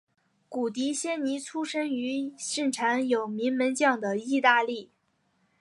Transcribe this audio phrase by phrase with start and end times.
[0.49, 4.89] 古迪仙尼出生于盛产有名门将的意大利。